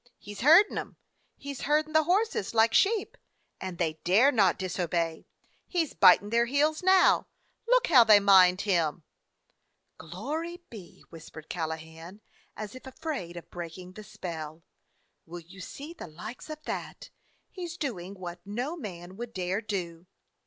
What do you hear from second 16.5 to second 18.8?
that! He 's doing what no